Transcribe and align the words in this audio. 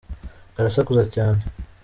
karasakuza 0.55 1.01
cyane 1.15 1.41